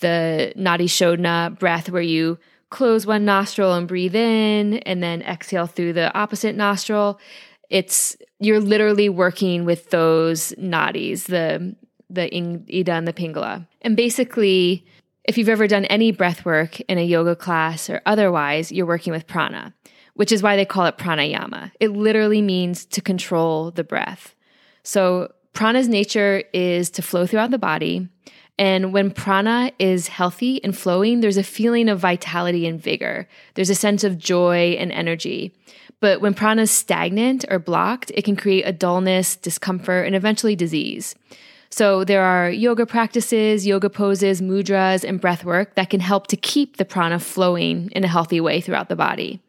the 0.00 0.54
Nadi 0.56 0.86
Shodhana 0.86 1.58
breath 1.58 1.90
where 1.90 2.00
you 2.00 2.38
close 2.70 3.04
one 3.04 3.26
nostril 3.26 3.74
and 3.74 3.86
breathe 3.86 4.16
in 4.16 4.78
and 4.78 5.02
then 5.02 5.20
exhale 5.20 5.66
through 5.66 5.92
the 5.92 6.12
opposite 6.16 6.56
nostril, 6.56 7.20
it's 7.68 8.16
you're 8.40 8.60
literally 8.60 9.10
working 9.10 9.66
with 9.66 9.90
those 9.90 10.52
nadis, 10.52 11.24
the 11.24 11.76
the 12.08 12.34
Ida 12.34 12.92
and 12.92 13.06
the 13.06 13.12
Pingala. 13.12 13.66
And 13.82 13.94
basically, 13.96 14.86
if 15.24 15.38
you've 15.38 15.48
ever 15.48 15.66
done 15.66 15.84
any 15.86 16.10
breath 16.10 16.44
work 16.44 16.80
in 16.82 16.98
a 16.98 17.04
yoga 17.04 17.36
class 17.36 17.88
or 17.88 18.02
otherwise, 18.06 18.72
you're 18.72 18.86
working 18.86 19.12
with 19.12 19.26
prana, 19.26 19.72
which 20.14 20.32
is 20.32 20.42
why 20.42 20.56
they 20.56 20.64
call 20.64 20.86
it 20.86 20.98
pranayama. 20.98 21.70
It 21.80 21.90
literally 21.90 22.42
means 22.42 22.84
to 22.86 23.00
control 23.00 23.70
the 23.70 23.84
breath. 23.84 24.34
So, 24.82 25.32
prana's 25.52 25.88
nature 25.88 26.42
is 26.52 26.90
to 26.90 27.02
flow 27.02 27.26
throughout 27.26 27.50
the 27.50 27.58
body. 27.58 28.08
And 28.58 28.92
when 28.92 29.10
prana 29.10 29.72
is 29.78 30.08
healthy 30.08 30.62
and 30.62 30.76
flowing, 30.76 31.20
there's 31.20 31.36
a 31.36 31.42
feeling 31.42 31.88
of 31.88 31.98
vitality 31.98 32.66
and 32.66 32.80
vigor. 32.80 33.28
There's 33.54 33.70
a 33.70 33.74
sense 33.74 34.04
of 34.04 34.18
joy 34.18 34.76
and 34.78 34.92
energy. 34.92 35.54
But 36.00 36.20
when 36.20 36.34
prana 36.34 36.62
is 36.62 36.70
stagnant 36.70 37.44
or 37.48 37.58
blocked, 37.58 38.10
it 38.14 38.24
can 38.24 38.36
create 38.36 38.64
a 38.64 38.72
dullness, 38.72 39.36
discomfort, 39.36 40.06
and 40.06 40.16
eventually 40.16 40.56
disease. 40.56 41.14
So 41.72 42.04
there 42.04 42.22
are 42.22 42.50
yoga 42.50 42.84
practices, 42.84 43.66
yoga 43.66 43.88
poses, 43.88 44.42
mudras, 44.42 45.08
and 45.08 45.18
breath 45.18 45.42
work 45.42 45.74
that 45.74 45.88
can 45.88 46.00
help 46.00 46.26
to 46.26 46.36
keep 46.36 46.76
the 46.76 46.84
prana 46.84 47.18
flowing 47.18 47.90
in 47.92 48.04
a 48.04 48.08
healthy 48.08 48.42
way 48.42 48.60
throughout 48.60 48.90
the 48.90 48.94
body. 48.94 49.40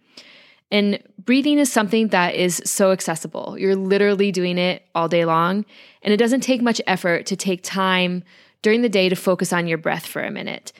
And 0.71 1.03
breathing 1.19 1.59
is 1.59 1.69
something 1.69 2.07
that 2.07 2.33
is 2.33 2.61
so 2.63 2.91
accessible. 2.91 3.57
You're 3.59 3.75
literally 3.75 4.31
doing 4.31 4.57
it 4.57 4.85
all 4.95 5.09
day 5.09 5.25
long, 5.25 5.65
and 6.01 6.13
it 6.13 6.17
doesn't 6.17 6.39
take 6.39 6.61
much 6.61 6.79
effort 6.87 7.25
to 7.25 7.35
take 7.35 7.61
time 7.61 8.23
during 8.61 8.83
the 8.83 8.89
day 8.89 9.09
to 9.09 9.15
focus 9.17 9.51
on 9.51 9.67
your 9.67 9.77
breath 9.77 10.05
for 10.05 10.23
a 10.23 10.31
minute, 10.31 10.71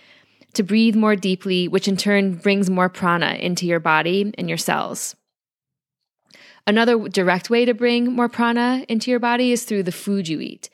to 0.54 0.64
breathe 0.64 0.96
more 0.96 1.18
deeply, 1.18 1.68
which 1.68 1.90
in 1.90 1.98
turn 1.98 2.36
brings 2.36 2.70
more 2.70 2.88
prana 2.88 3.34
into 3.34 3.66
your 3.66 3.82
body 3.82 4.34
and 4.38 4.48
your 4.48 4.58
cells. 4.58 5.18
Another 6.66 7.10
direct 7.10 7.50
way 7.50 7.66
to 7.66 7.74
bring 7.74 8.14
more 8.14 8.30
prana 8.30 8.86
into 8.88 9.12
your 9.12 9.20
body 9.20 9.52
is 9.52 9.66
through 9.66 9.84
the 9.84 9.92
food 9.92 10.30
you 10.30 10.40
eat. 10.40 10.70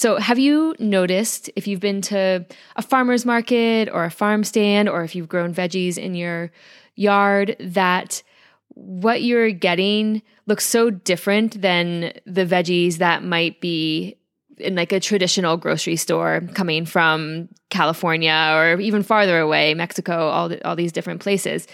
So, 0.00 0.16
have 0.16 0.38
you 0.38 0.74
noticed 0.78 1.50
if 1.56 1.66
you've 1.66 1.78
been 1.78 2.00
to 2.00 2.46
a 2.76 2.80
farmer's 2.80 3.26
market 3.26 3.90
or 3.92 4.04
a 4.04 4.10
farm 4.10 4.44
stand, 4.44 4.88
or 4.88 5.04
if 5.04 5.14
you've 5.14 5.28
grown 5.28 5.52
veggies 5.52 5.98
in 5.98 6.14
your 6.14 6.50
yard, 6.94 7.54
that 7.60 8.22
what 8.68 9.20
you're 9.20 9.50
getting 9.50 10.22
looks 10.46 10.64
so 10.64 10.88
different 10.88 11.60
than 11.60 12.14
the 12.24 12.46
veggies 12.46 12.96
that 12.96 13.24
might 13.24 13.60
be 13.60 14.16
in 14.56 14.74
like 14.74 14.90
a 14.92 15.00
traditional 15.00 15.58
grocery 15.58 15.96
store 15.96 16.40
coming 16.54 16.86
from 16.86 17.50
California 17.68 18.54
or 18.54 18.80
even 18.80 19.02
farther 19.02 19.38
away, 19.38 19.74
Mexico, 19.74 20.30
all 20.30 20.48
the, 20.48 20.66
all 20.66 20.76
these 20.76 20.92
different 20.92 21.20
places? 21.20 21.66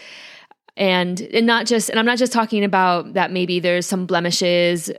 And 0.77 1.21
and 1.21 1.47
not 1.47 1.67
just 1.67 1.91
and 1.91 1.99
I'm 2.01 2.07
not 2.07 2.19
just 2.19 2.33
talking 2.33 2.65
about 2.65 3.13
that 3.13 3.31
maybe 3.31 3.61
there's 3.61 3.87
some 3.87 4.05
blemishes 4.05 4.91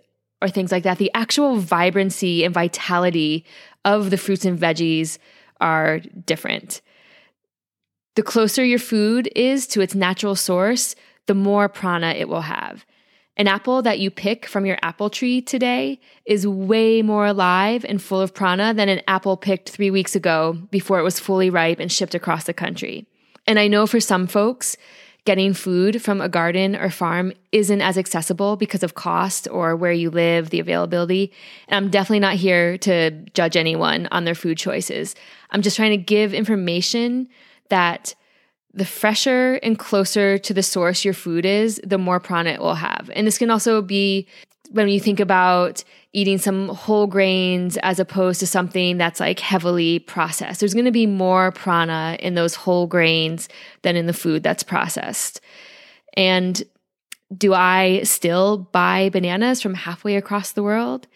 or 0.42 0.50
things 0.50 0.72
like 0.72 0.84
that. 0.84 0.98
The 0.98 1.12
actual 1.14 1.58
vibrancy 1.58 2.44
and 2.44 2.54
vitality 2.54 3.46
of 3.86 4.10
the 4.10 4.18
fruits 4.18 4.46
and 4.46 4.60
veggies 4.60 5.18
are 5.60 6.00
different. 6.00 6.82
The 8.16 8.24
closer 8.24 8.64
your 8.64 8.80
food 8.80 9.30
is 9.36 9.68
to 9.68 9.82
its 9.82 9.96
natural 9.96 10.36
source, 10.36 10.96
the 11.28 11.36
more 11.36 11.70
prana 11.70 12.12
it 12.12 12.28
will 12.28 12.42
have. 12.42 12.86
An 13.36 13.48
apple 13.48 13.84
that 13.84 14.00
you 14.00 14.10
pick 14.10 14.48
from 14.48 14.66
your 14.66 14.80
apple 14.82 15.12
tree 15.12 15.42
today 15.42 16.00
is 16.26 16.48
way 16.48 17.04
more 17.04 17.28
alive 17.28 17.86
and 17.88 18.02
full 18.02 18.20
of 18.20 18.34
prana 18.34 18.74
than 18.74 18.90
an 18.90 19.02
apple 19.08 19.38
picked 19.38 19.70
three 19.70 19.92
weeks 19.92 20.16
ago 20.16 20.58
before 20.72 20.98
it 20.98 21.04
was 21.04 21.20
fully 21.20 21.52
ripe 21.52 21.80
and 21.80 21.92
shipped 21.92 22.16
across 22.16 22.46
the 22.46 22.54
country. 22.54 23.06
And 23.46 23.60
I 23.60 23.68
know 23.68 23.86
for 23.86 24.00
some 24.00 24.26
folks, 24.26 24.76
getting 25.28 25.54
food 25.54 26.02
from 26.02 26.22
a 26.22 26.30
garden 26.30 26.74
or 26.74 26.90
farm 26.90 27.34
isn't 27.52 27.82
as 27.82 27.98
accessible 27.98 28.56
because 28.56 28.82
of 28.82 28.96
cost 28.96 29.46
or 29.52 29.76
where 29.76 29.92
you 29.92 30.10
live, 30.10 30.52
the 30.52 30.60
availability. 30.62 31.34
And 31.68 31.76
I'm 31.76 31.92
definitely 31.92 32.22
not 32.22 32.36
here 32.36 32.78
to 32.78 33.12
judge 33.34 33.58
anyone 33.58 34.08
on 34.12 34.24
their 34.24 34.34
food 34.34 34.58
choices. 34.58 35.16
I'm 35.52 35.62
just 35.62 35.76
trying 35.76 35.92
to 35.92 35.98
give 35.98 36.34
information 36.34 37.28
that 37.68 38.16
the 38.74 38.86
fresher 38.86 39.56
and 39.56 39.78
closer 39.78 40.38
to 40.38 40.54
the 40.54 40.64
source 40.64 41.04
your 41.04 41.14
food 41.14 41.46
is, 41.46 41.82
the 41.84 41.98
more 41.98 42.22
prana 42.22 42.52
it 42.52 42.62
will 42.62 42.76
have. 42.76 43.12
And 43.14 43.28
this 43.28 43.38
can 43.38 43.52
also 43.52 43.82
be 43.82 44.28
when 44.72 44.90
you 44.90 45.00
think 45.00 45.20
about 45.20 45.84
eating 46.14 46.38
some 46.38 46.70
whole 46.70 47.08
grains 47.08 47.78
as 47.84 48.00
opposed 48.00 48.40
to 48.40 48.48
something 48.48 48.98
that's 48.98 49.20
like 49.20 49.40
heavily 49.40 50.00
processed. 50.00 50.60
There's 50.60 50.74
going 50.74 50.86
to 50.86 50.92
be 50.92 51.06
more 51.06 51.52
prana 51.52 52.18
in 52.20 52.36
those 52.36 52.56
whole 52.56 52.88
grains 52.88 53.50
than 53.84 53.96
in 53.96 54.08
the 54.08 54.14
food 54.14 54.42
that's 54.44 54.64
processed. 54.64 55.42
And 56.16 56.64
do 57.36 57.54
I 57.54 58.04
still 58.04 58.58
buy 58.58 59.10
bananas 59.10 59.62
from 59.62 59.74
halfway 59.74 60.16
across 60.16 60.54
the 60.54 60.64
world? 60.64 61.08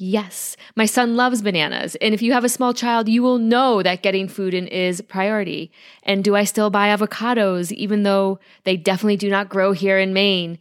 Yes, 0.00 0.56
my 0.76 0.86
son 0.86 1.16
loves 1.16 1.42
bananas. 1.42 1.96
And 1.96 2.14
if 2.14 2.22
you 2.22 2.32
have 2.32 2.44
a 2.44 2.48
small 2.48 2.72
child, 2.72 3.08
you 3.08 3.20
will 3.20 3.38
know 3.38 3.82
that 3.82 4.02
getting 4.02 4.28
food 4.28 4.54
in 4.54 4.68
is 4.68 5.00
priority. 5.00 5.72
And 6.04 6.22
do 6.22 6.36
I 6.36 6.44
still 6.44 6.70
buy 6.70 6.96
avocados, 6.96 7.72
even 7.72 8.04
though 8.04 8.38
they 8.62 8.76
definitely 8.76 9.16
do 9.16 9.28
not 9.28 9.48
grow 9.48 9.72
here 9.72 9.98
in 9.98 10.12
Maine? 10.12 10.60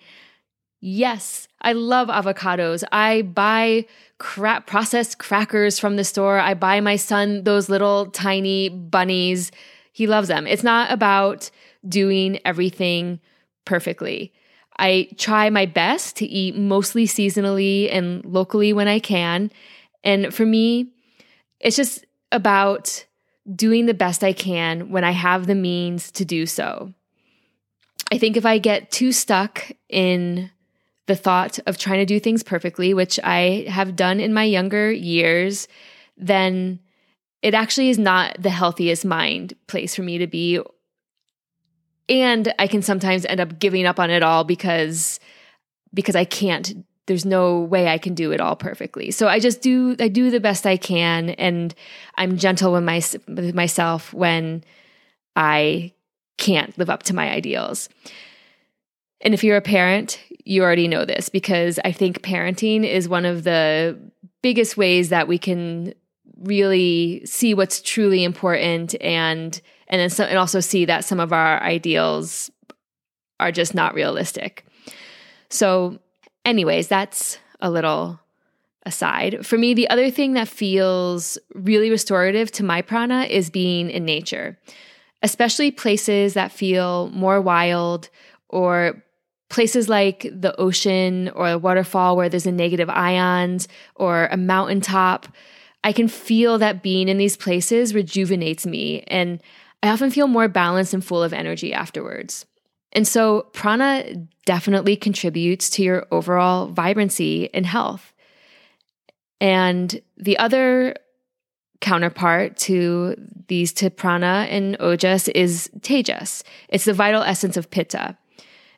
Yes, 0.79 1.47
I 1.61 1.73
love 1.73 2.07
avocados. 2.07 2.83
I 2.91 3.23
buy 3.23 3.85
crap 4.19 4.67
processed 4.67 5.17
crackers 5.17 5.79
from 5.79 5.95
the 5.95 6.03
store. 6.03 6.39
I 6.39 6.53
buy 6.53 6.81
my 6.81 6.95
son 6.95 7.43
those 7.43 7.69
little 7.69 8.07
tiny 8.07 8.69
bunnies. 8.69 9.51
He 9.91 10.05
loves 10.05 10.27
them. 10.27 10.45
It's 10.45 10.63
not 10.63 10.91
about 10.91 11.49
doing 11.87 12.39
everything 12.45 13.19
perfectly. 13.65 14.33
I 14.77 15.09
try 15.17 15.49
my 15.49 15.65
best 15.65 16.15
to 16.17 16.25
eat 16.25 16.55
mostly 16.55 17.05
seasonally 17.05 17.91
and 17.91 18.23
locally 18.23 18.73
when 18.73 18.87
I 18.87 18.99
can. 18.99 19.51
And 20.03 20.33
for 20.33 20.45
me, 20.45 20.91
it's 21.59 21.75
just 21.75 22.05
about 22.31 23.05
doing 23.55 23.87
the 23.87 23.93
best 23.95 24.23
I 24.23 24.33
can 24.33 24.91
when 24.91 25.03
I 25.03 25.11
have 25.11 25.47
the 25.47 25.55
means 25.55 26.11
to 26.11 26.25
do 26.25 26.45
so. 26.45 26.93
I 28.11 28.19
think 28.19 28.37
if 28.37 28.45
I 28.45 28.59
get 28.59 28.91
too 28.91 29.11
stuck 29.11 29.71
in 29.89 30.51
the 31.07 31.15
thought 31.15 31.57
of 31.65 31.77
trying 31.77 31.99
to 31.99 32.05
do 32.05 32.19
things 32.19 32.43
perfectly, 32.43 32.93
which 32.93 33.19
I 33.23 33.65
have 33.67 33.95
done 33.95 34.19
in 34.19 34.33
my 34.33 34.43
younger 34.43 34.91
years, 34.91 35.67
then 36.17 36.79
it 37.41 37.53
actually 37.53 37.89
is 37.89 37.97
not 37.97 38.35
the 38.41 38.49
healthiest 38.49 39.05
mind 39.05 39.53
place 39.67 39.95
for 39.95 40.03
me 40.03 40.17
to 40.19 40.27
be. 40.27 40.59
And 42.09 42.53
I 42.59 42.67
can 42.67 42.81
sometimes 42.81 43.25
end 43.25 43.39
up 43.39 43.59
giving 43.59 43.85
up 43.85 43.99
on 43.99 44.09
it 44.09 44.23
all 44.23 44.43
because 44.43 45.19
because 45.93 46.15
I 46.15 46.25
can't 46.25 46.85
there's 47.05 47.25
no 47.25 47.61
way 47.61 47.87
I 47.87 47.97
can 47.97 48.13
do 48.13 48.33
it 48.33 48.41
all 48.41 48.57
perfectly. 48.57 49.11
So 49.11 49.29
I 49.29 49.39
just 49.39 49.61
do 49.61 49.95
I 49.99 50.09
do 50.09 50.29
the 50.29 50.41
best 50.41 50.65
I 50.65 50.75
can 50.75 51.29
and 51.31 51.73
I'm 52.15 52.37
gentle 52.37 52.73
with 52.73 52.83
my 52.83 53.01
with 53.27 53.55
myself 53.55 54.13
when 54.13 54.63
I 55.35 55.93
can't 56.37 56.77
live 56.77 56.89
up 56.89 57.03
to 57.03 57.15
my 57.15 57.29
ideals. 57.29 57.87
And 59.21 59.33
if 59.33 59.43
you're 59.43 59.57
a 59.57 59.61
parent, 59.61 60.19
you 60.45 60.63
already 60.63 60.87
know 60.87 61.05
this 61.05 61.29
because 61.29 61.79
I 61.83 61.91
think 61.91 62.21
parenting 62.21 62.85
is 62.85 63.09
one 63.09 63.25
of 63.25 63.43
the 63.43 63.99
biggest 64.41 64.77
ways 64.77 65.09
that 65.09 65.27
we 65.27 65.37
can 65.37 65.93
really 66.39 67.21
see 67.25 67.53
what's 67.53 67.81
truly 67.81 68.23
important 68.23 68.95
and 69.01 69.59
and 69.89 70.01
then 70.01 70.09
so, 70.09 70.25
and 70.25 70.37
also 70.37 70.59
see 70.59 70.85
that 70.85 71.05
some 71.05 71.19
of 71.19 71.31
our 71.31 71.61
ideals 71.63 72.51
are 73.39 73.51
just 73.51 73.73
not 73.73 73.93
realistic. 73.93 74.65
So 75.49 75.99
anyways, 76.45 76.87
that's 76.87 77.39
a 77.61 77.71
little 77.71 78.19
aside. 78.85 79.45
For 79.45 79.57
me, 79.57 79.73
the 79.73 79.89
other 79.89 80.09
thing 80.09 80.33
that 80.33 80.47
feels 80.47 81.37
really 81.53 81.89
restorative 81.89 82.51
to 82.53 82.63
my 82.63 82.81
prana 82.81 83.23
is 83.23 83.49
being 83.49 83.89
in 83.89 84.05
nature, 84.05 84.57
especially 85.23 85.71
places 85.71 86.33
that 86.33 86.51
feel 86.51 87.09
more 87.11 87.41
wild 87.41 88.09
or 88.49 89.03
places 89.49 89.87
like 89.87 90.27
the 90.31 90.55
ocean 90.59 91.29
or 91.29 91.49
a 91.49 91.57
waterfall 91.57 92.17
where 92.17 92.29
there's 92.29 92.45
a 92.45 92.51
negative 92.51 92.89
ions 92.89 93.67
or 93.95 94.27
a 94.31 94.37
mountaintop, 94.37 95.27
I 95.83 95.93
can 95.93 96.07
feel 96.07 96.57
that 96.57 96.83
being 96.83 97.07
in 97.07 97.17
these 97.17 97.37
places 97.37 97.95
rejuvenates 97.95 98.65
me. 98.65 99.03
And 99.07 99.41
I 99.81 99.89
often 99.89 100.09
feel 100.09 100.27
more 100.27 100.47
balanced 100.47 100.93
and 100.93 101.05
full 101.05 101.23
of 101.23 101.33
energy 101.33 101.73
afterwards. 101.73 102.45
And 102.93 103.07
so, 103.07 103.47
prana 103.53 104.27
definitely 104.45 104.95
contributes 104.95 105.69
to 105.71 105.83
your 105.83 106.07
overall 106.09 106.67
vibrancy 106.67 107.53
and 107.53 107.65
health. 107.65 108.13
And 109.39 110.01
the 110.17 110.37
other 110.39 110.95
counterpart 111.79 112.57
to 112.57 113.15
these 113.47 113.71
to 113.73 113.89
prana 113.89 114.47
and 114.49 114.77
ojas 114.79 115.29
is 115.35 115.69
tejas. 115.79 116.43
It's 116.69 116.85
the 116.85 116.93
vital 116.93 117.21
essence 117.21 117.55
of 117.55 117.69
pitta. 117.69 118.17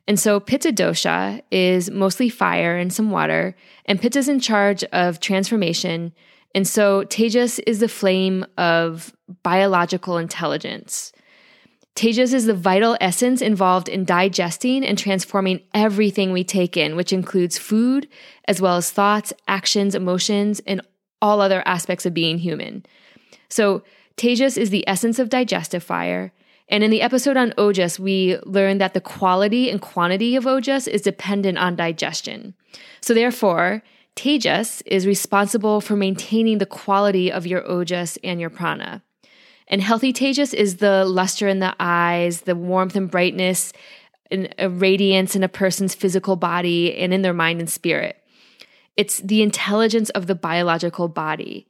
And 0.10 0.20
so 0.20 0.40
pitta 0.40 0.74
dosha 0.74 1.40
is 1.52 1.92
mostly 1.92 2.30
fire 2.30 2.76
and 2.76 2.92
some 2.92 3.12
water, 3.12 3.56
and 3.86 4.02
pitta 4.02 4.18
is 4.18 4.28
in 4.28 4.40
charge 4.40 4.84
of 4.86 5.20
transformation. 5.20 6.14
And 6.56 6.68
so 6.68 7.04
tejas 7.06 7.60
is 7.68 7.78
the 7.78 7.88
flame 7.88 8.44
of 8.58 9.14
biological 9.44 10.18
intelligence. 10.18 11.14
Tejas 11.96 12.34
is 12.34 12.48
the 12.48 12.56
vital 12.56 12.98
essence 13.00 13.40
involved 13.40 13.88
in 13.88 14.04
digesting 14.04 14.84
and 14.84 14.98
transforming 14.98 15.62
everything 15.76 16.32
we 16.32 16.44
take 16.44 16.76
in, 16.76 16.96
which 16.96 17.14
includes 17.14 17.60
food, 17.60 18.10
as 18.46 18.60
well 18.60 18.78
as 18.78 18.90
thoughts, 18.90 19.32
actions, 19.48 19.94
emotions, 19.94 20.60
and 20.66 20.82
all 21.22 21.40
other 21.40 21.62
aspects 21.68 22.08
of 22.08 22.16
being 22.16 22.40
human. 22.40 22.84
So, 23.48 23.84
Tejas 24.18 24.58
is 24.58 24.72
the 24.72 24.88
essence 24.88 25.20
of 25.20 25.30
digestive 25.30 25.84
fire. 25.84 26.34
And 26.70 26.84
in 26.84 26.92
the 26.92 27.02
episode 27.02 27.36
on 27.36 27.52
Ojas, 27.58 28.00
we 28.00 28.38
learned 28.46 28.80
that 28.80 28.94
the 28.94 29.02
quality 29.02 29.70
and 29.70 29.82
quantity 29.82 30.36
of 30.36 30.46
Ojas 30.46 30.88
is 30.88 31.02
dependent 31.02 31.58
on 31.58 31.76
digestion. 31.76 32.54
So, 33.02 33.14
therefore, 33.14 33.82
Tejas 34.16 34.82
is 34.86 35.08
responsible 35.08 35.82
for 35.82 35.96
maintaining 35.96 36.58
the 36.58 36.66
quality 36.66 37.32
of 37.32 37.48
your 37.48 37.62
Ojas 37.64 38.18
and 38.24 38.40
your 38.40 38.50
prana. 38.50 39.02
And 39.70 39.82
healthy 39.82 40.12
tejas 40.12 40.54
is 40.54 40.78
the 40.78 41.06
luster 41.06 41.48
in 41.48 41.60
the 41.60 41.76
eyes, 41.80 42.42
the 42.42 42.56
warmth 42.56 42.96
and 42.96 43.10
brightness, 43.10 43.72
and 44.32 44.54
a 44.58 44.70
radiance 44.70 45.36
in 45.36 45.44
a 45.44 45.48
person's 45.48 45.96
physical 45.96 46.36
body 46.36 46.96
and 46.98 47.14
in 47.14 47.22
their 47.22 47.34
mind 47.34 47.60
and 47.60 47.70
spirit. 47.70 48.18
It's 48.98 49.20
the 49.20 49.42
intelligence 49.42 50.10
of 50.10 50.28
the 50.28 50.36
biological 50.36 51.08
body, 51.08 51.68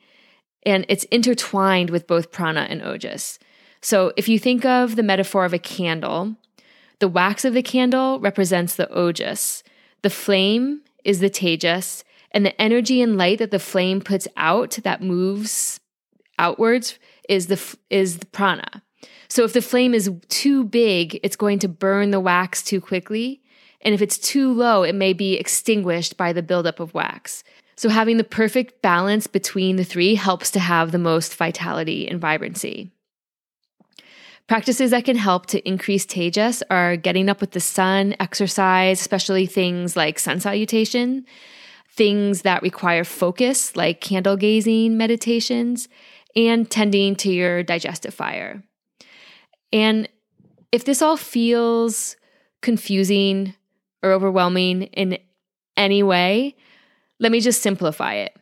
and 0.65 0.85
it's 0.89 1.03
intertwined 1.05 1.89
with 1.89 2.07
both 2.07 2.31
prana 2.31 2.61
and 2.61 2.81
ojas. 2.81 3.37
So 3.81 4.11
if 4.17 4.27
you 4.27 4.39
think 4.39 4.65
of 4.65 4.95
the 4.95 5.03
metaphor 5.03 5.45
of 5.45 5.53
a 5.53 5.59
candle, 5.59 6.35
the 6.99 7.07
wax 7.07 7.45
of 7.45 7.53
the 7.53 7.63
candle 7.63 8.19
represents 8.19 8.75
the 8.75 8.87
ojas, 8.87 9.63
the 10.01 10.09
flame 10.09 10.81
is 11.03 11.19
the 11.19 11.29
tejas, 11.29 12.03
and 12.31 12.45
the 12.45 12.61
energy 12.61 13.01
and 13.01 13.17
light 13.17 13.39
that 13.39 13.51
the 13.51 13.59
flame 13.59 14.01
puts 14.01 14.27
out 14.37 14.77
that 14.83 15.01
moves 15.01 15.79
outwards 16.37 16.99
is 17.27 17.47
the 17.47 17.77
is 17.89 18.17
the 18.17 18.25
prana. 18.27 18.83
So 19.29 19.43
if 19.43 19.53
the 19.53 19.61
flame 19.61 19.93
is 19.93 20.11
too 20.27 20.63
big, 20.63 21.19
it's 21.23 21.35
going 21.35 21.59
to 21.59 21.67
burn 21.67 22.11
the 22.11 22.19
wax 22.19 22.63
too 22.63 22.81
quickly, 22.81 23.41
and 23.81 23.93
if 23.93 24.01
it's 24.01 24.17
too 24.17 24.51
low, 24.51 24.83
it 24.83 24.95
may 24.95 25.13
be 25.13 25.35
extinguished 25.35 26.17
by 26.17 26.33
the 26.33 26.43
buildup 26.43 26.79
of 26.79 26.93
wax. 26.93 27.43
So 27.75 27.87
having 27.87 28.17
the 28.17 28.23
perfect 28.25 28.81
balance 28.81 29.25
between 29.27 29.77
the 29.77 29.85
three 29.85 30.15
helps 30.15 30.51
to 30.51 30.59
have 30.59 30.91
the 30.91 30.97
most 30.97 31.35
vitality 31.35 32.09
and 32.09 32.19
vibrancy. 32.19 32.91
Practices 34.49 34.89
that 34.89 35.05
can 35.05 35.15
help 35.15 35.45
to 35.45 35.59
increase 35.67 36.07
tejas 36.07 36.63
are 36.71 36.97
getting 36.97 37.29
up 37.29 37.39
with 37.39 37.51
the 37.51 37.59
sun, 37.59 38.15
exercise, 38.19 38.99
especially 38.99 39.45
things 39.45 39.95
like 39.95 40.17
sun 40.17 40.39
salutation, 40.39 41.23
things 41.91 42.41
that 42.41 42.63
require 42.63 43.03
focus, 43.03 43.75
like 43.75 44.01
candle 44.01 44.35
gazing 44.35 44.97
meditations, 44.97 45.87
and 46.35 46.67
tending 46.67 47.15
to 47.17 47.31
your 47.31 47.61
digestive 47.61 48.11
fire. 48.11 48.63
And 49.71 50.09
if 50.71 50.83
this 50.83 51.03
all 51.03 51.15
feels 51.15 52.15
confusing 52.63 53.53
or 54.01 54.11
overwhelming 54.13 54.81
in 54.81 55.19
any 55.77 56.01
way, 56.01 56.55
let 57.19 57.31
me 57.31 57.39
just 57.39 57.61
simplify 57.61 58.15
it. 58.15 58.35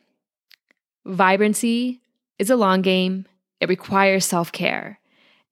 Vibrancy 1.05 1.99
is 2.39 2.49
a 2.49 2.55
long 2.55 2.81
game, 2.81 3.25
it 3.59 3.67
requires 3.67 4.23
self 4.23 4.53
care. 4.53 5.01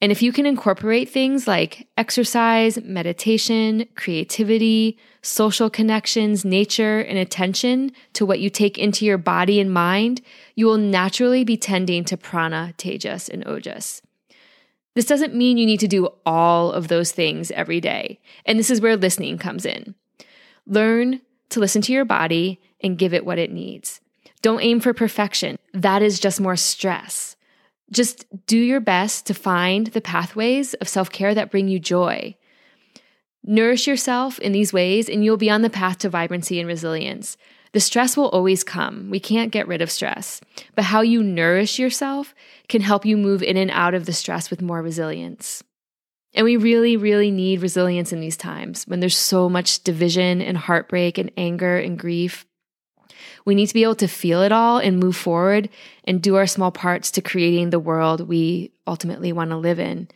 And 0.05 0.11
if 0.11 0.21
you 0.21 0.31
can 0.31 0.45
incorporate 0.45 1.09
things 1.09 1.47
like 1.47 1.87
exercise, 1.97 2.77
meditation, 2.83 3.87
creativity, 3.95 4.99
social 5.23 5.67
connections, 5.67 6.45
nature, 6.45 6.99
and 6.99 7.17
attention 7.17 7.91
to 8.13 8.23
what 8.23 8.39
you 8.39 8.51
take 8.51 8.77
into 8.77 9.03
your 9.03 9.17
body 9.17 9.59
and 9.59 9.73
mind, 9.73 10.21
you 10.53 10.67
will 10.67 10.77
naturally 10.77 11.43
be 11.43 11.57
tending 11.57 12.05
to 12.05 12.17
prana, 12.17 12.75
tejas, 12.77 13.29
and 13.29 13.43
ojas. 13.45 14.03
This 14.93 15.07
doesn't 15.07 15.33
mean 15.33 15.57
you 15.57 15.65
need 15.65 15.79
to 15.79 15.87
do 15.87 16.09
all 16.23 16.71
of 16.71 16.87
those 16.87 17.11
things 17.11 17.49
every 17.49 17.81
day. 17.81 18.19
And 18.45 18.59
this 18.59 18.69
is 18.69 18.81
where 18.81 18.95
listening 18.95 19.39
comes 19.39 19.65
in. 19.65 19.95
Learn 20.67 21.19
to 21.49 21.59
listen 21.59 21.81
to 21.81 21.91
your 21.91 22.05
body 22.05 22.61
and 22.79 22.99
give 22.99 23.15
it 23.15 23.25
what 23.25 23.39
it 23.39 23.51
needs. 23.51 24.01
Don't 24.43 24.61
aim 24.61 24.81
for 24.81 24.93
perfection. 24.93 25.57
That 25.73 26.03
is 26.03 26.19
just 26.19 26.39
more 26.39 26.55
stress. 26.55 27.34
Just 27.91 28.25
do 28.47 28.57
your 28.57 28.79
best 28.79 29.25
to 29.27 29.33
find 29.33 29.87
the 29.87 30.01
pathways 30.01 30.73
of 30.75 30.89
self 30.89 31.11
care 31.11 31.33
that 31.35 31.51
bring 31.51 31.67
you 31.67 31.79
joy. 31.79 32.35
Nourish 33.43 33.85
yourself 33.85 34.39
in 34.39 34.53
these 34.53 34.73
ways, 34.73 35.07
and 35.07 35.23
you'll 35.23 35.37
be 35.37 35.51
on 35.51 35.61
the 35.61 35.69
path 35.69 35.99
to 35.99 36.09
vibrancy 36.09 36.59
and 36.59 36.67
resilience. 36.67 37.37
The 37.73 37.79
stress 37.79 38.17
will 38.17 38.29
always 38.29 38.63
come. 38.63 39.09
We 39.11 39.19
can't 39.19 39.51
get 39.51 39.67
rid 39.67 39.81
of 39.81 39.91
stress. 39.91 40.41
But 40.75 40.85
how 40.85 41.01
you 41.01 41.21
nourish 41.21 41.77
yourself 41.77 42.33
can 42.69 42.81
help 42.81 43.05
you 43.05 43.17
move 43.17 43.43
in 43.43 43.57
and 43.57 43.69
out 43.69 43.93
of 43.93 44.05
the 44.05 44.13
stress 44.13 44.49
with 44.49 44.61
more 44.61 44.81
resilience. 44.81 45.61
And 46.33 46.43
we 46.43 46.57
really, 46.57 46.97
really 46.97 47.31
need 47.31 47.61
resilience 47.61 48.11
in 48.11 48.19
these 48.19 48.37
times 48.37 48.85
when 48.85 48.99
there's 48.99 49.17
so 49.17 49.47
much 49.47 49.83
division 49.83 50.41
and 50.41 50.57
heartbreak 50.57 51.17
and 51.17 51.31
anger 51.37 51.77
and 51.77 51.99
grief. 51.99 52.45
We 53.45 53.55
need 53.55 53.67
to 53.67 53.73
be 53.73 53.83
able 53.83 53.95
to 53.95 54.07
feel 54.07 54.41
it 54.41 54.51
all 54.51 54.79
and 54.79 54.99
move 54.99 55.15
forward 55.15 55.69
and 56.03 56.21
do 56.21 56.35
our 56.35 56.47
small 56.47 56.71
parts 56.71 57.11
to 57.11 57.21
creating 57.21 57.69
the 57.69 57.79
world 57.79 58.27
we 58.27 58.71
ultimately 58.87 59.31
want 59.31 59.51
to 59.51 59.57
live 59.57 59.79
in. 59.79 60.07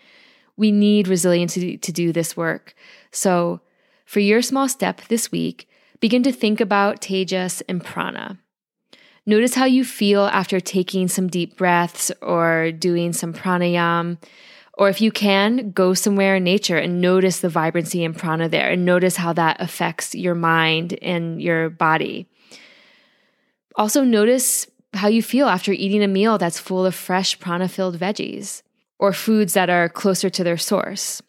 We 0.58 0.72
need 0.72 1.08
resiliency 1.08 1.78
to 1.78 1.92
do 1.92 2.12
this 2.12 2.36
work. 2.36 2.74
So, 3.12 3.62
for 4.06 4.20
your 4.20 4.42
small 4.42 4.68
step 4.68 5.02
this 5.08 5.32
week, 5.32 5.70
begin 6.00 6.24
to 6.24 6.32
think 6.32 6.60
about 6.60 7.00
Tejas 7.00 7.62
and 7.70 7.84
Prana. 7.84 8.40
Notice 9.26 9.54
how 9.54 9.66
you 9.66 9.86
feel 9.86 10.26
after 10.26 10.60
taking 10.60 11.08
some 11.08 11.28
deep 11.28 11.56
breaths 11.56 12.12
or 12.22 12.72
doing 12.72 13.14
some 13.14 13.34
pranayam. 13.34 14.18
Or 14.74 14.88
if 14.90 15.02
you 15.02 15.12
can, 15.12 15.72
go 15.72 15.94
somewhere 15.94 16.38
in 16.38 16.46
nature 16.46 16.78
and 16.78 17.02
notice 17.02 17.42
the 17.42 17.50
vibrancy 17.50 18.04
and 18.06 18.18
prana 18.18 18.48
there 18.48 18.72
and 18.72 18.86
notice 18.86 19.18
how 19.18 19.34
that 19.34 19.60
affects 19.60 20.16
your 20.16 20.36
mind 20.36 20.98
and 21.02 21.42
your 21.42 21.70
body. 21.70 22.29
Also, 23.80 24.04
notice 24.04 24.68
how 24.94 25.08
you 25.08 25.24
feel 25.24 25.48
after 25.48 25.72
eating 25.72 26.04
a 26.04 26.08
meal 26.08 26.38
that's 26.38 26.60
full 26.60 26.86
of 26.86 26.94
fresh 26.94 27.40
prana 27.40 27.70
filled 27.70 27.98
veggies 27.98 28.62
or 29.00 29.14
foods 29.14 29.54
that 29.54 29.70
are 29.70 29.88
closer 29.88 30.30
to 30.30 30.44
their 30.44 30.58
source. 30.58 31.22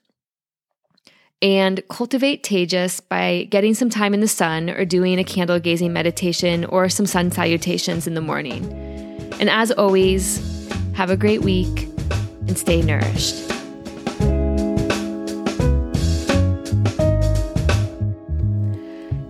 And 1.41 1.81
cultivate 1.89 2.43
tejas 2.43 3.01
by 3.09 3.47
getting 3.51 3.75
some 3.75 3.89
time 3.89 4.15
in 4.15 4.21
the 4.21 4.27
sun 4.27 4.69
or 4.69 4.85
doing 4.85 5.21
a 5.21 5.25
candle 5.25 5.61
gazing 5.61 5.93
meditation 5.93 6.65
or 6.65 6.89
some 6.89 7.07
sun 7.07 7.31
salutations 7.31 8.09
in 8.09 8.15
the 8.15 8.21
morning. 8.21 8.65
And 9.39 9.49
as 9.49 9.71
always, 9.71 10.41
have 10.95 11.09
a 11.09 11.17
great 11.17 11.43
week 11.43 11.89
and 12.49 12.59
stay 12.59 12.83
nourished. 12.83 13.49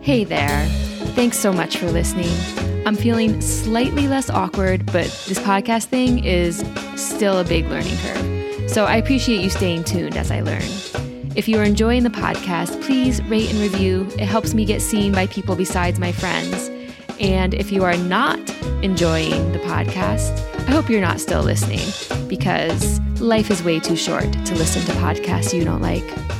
Hey 0.01 0.25
there. 0.25 0.67
Thanks 1.15 1.37
so 1.37 1.53
much 1.53 1.77
for 1.77 1.91
listening. 1.91 2.70
I'm 2.90 2.96
feeling 2.96 3.40
slightly 3.40 4.09
less 4.09 4.29
awkward, 4.29 4.85
but 4.87 5.05
this 5.29 5.38
podcast 5.38 5.85
thing 5.85 6.24
is 6.24 6.64
still 6.96 7.38
a 7.38 7.44
big 7.44 7.66
learning 7.66 7.96
curve. 7.98 8.68
So 8.68 8.85
I 8.85 8.96
appreciate 8.96 9.42
you 9.42 9.48
staying 9.48 9.85
tuned 9.85 10.16
as 10.16 10.33
I 10.33 10.40
learn. 10.40 10.64
If 11.37 11.46
you 11.46 11.57
are 11.61 11.62
enjoying 11.62 12.03
the 12.03 12.11
podcast, 12.11 12.83
please 12.83 13.22
rate 13.26 13.48
and 13.48 13.61
review. 13.61 14.09
It 14.18 14.26
helps 14.26 14.55
me 14.55 14.64
get 14.64 14.83
seen 14.83 15.12
by 15.12 15.29
people 15.29 15.55
besides 15.55 16.00
my 16.00 16.11
friends. 16.11 16.68
And 17.20 17.55
if 17.55 17.70
you 17.70 17.85
are 17.85 17.96
not 17.96 18.40
enjoying 18.83 19.53
the 19.53 19.61
podcast, 19.61 20.44
I 20.66 20.72
hope 20.72 20.90
you're 20.90 21.00
not 21.00 21.20
still 21.20 21.44
listening 21.44 21.87
because 22.29 22.98
life 23.20 23.53
is 23.53 23.62
way 23.62 23.79
too 23.79 23.94
short 23.94 24.33
to 24.33 24.55
listen 24.57 24.85
to 24.87 24.92
podcasts 24.94 25.57
you 25.57 25.64
don't 25.64 25.81
like. 25.81 26.39